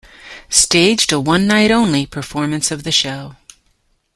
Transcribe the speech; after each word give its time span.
staged 0.49 1.11
a 1.11 1.19
one-night-only 1.19 2.07
performance 2.07 2.71
of 2.71 2.81
the 2.83 2.91
show. 2.91 3.35